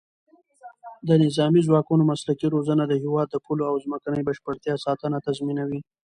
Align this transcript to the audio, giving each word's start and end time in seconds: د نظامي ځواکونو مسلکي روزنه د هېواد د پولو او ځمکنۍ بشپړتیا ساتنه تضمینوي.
د 1.07 1.09
نظامي 1.23 1.61
ځواکونو 1.67 2.03
مسلکي 2.11 2.47
روزنه 2.55 2.83
د 2.87 2.93
هېواد 3.03 3.27
د 3.31 3.35
پولو 3.45 3.63
او 3.71 3.75
ځمکنۍ 3.85 4.21
بشپړتیا 4.25 4.75
ساتنه 4.85 5.17
تضمینوي. 5.27 5.79